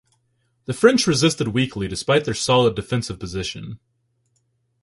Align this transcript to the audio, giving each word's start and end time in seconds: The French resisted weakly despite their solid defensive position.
The 0.65 0.73
French 0.73 1.05
resisted 1.05 1.49
weakly 1.49 1.87
despite 1.87 2.25
their 2.25 2.33
solid 2.33 2.75
defensive 2.75 3.19
position. 3.19 3.79